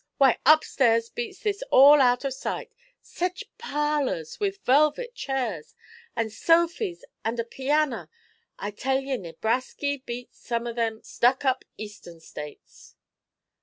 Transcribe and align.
Why, 0.17 0.39
upstairs 0.47 1.09
beats 1.09 1.41
this 1.41 1.61
all 1.69 2.01
out 2.01 2.25
of 2.25 2.33
sight. 2.33 2.73
Sech 3.01 3.37
parlours, 3.59 4.39
with 4.39 4.65
velvet 4.65 5.13
chairs, 5.13 5.75
and 6.15 6.31
sofys, 6.31 7.03
and 7.23 7.39
a 7.39 7.43
pianer; 7.43 8.09
I 8.57 8.71
tell 8.71 8.99
ye 8.99 9.15
Nebrasky 9.15 10.03
beats 10.03 10.39
some 10.39 10.65
o' 10.65 10.73
them 10.73 11.03
stuck 11.03 11.45
up 11.45 11.63
Eastern 11.77 12.19
States!' 12.19 12.95